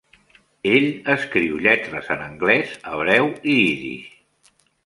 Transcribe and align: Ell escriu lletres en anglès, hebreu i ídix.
Ell 0.69 0.87
escriu 1.15 1.59
lletres 1.67 2.09
en 2.17 2.25
anglès, 2.31 2.75
hebreu 2.95 3.33
i 3.57 3.63
ídix. 3.71 4.55